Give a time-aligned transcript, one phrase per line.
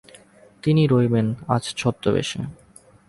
[0.63, 2.41] তিনি রইবেন আজ ছদ্মবেশে।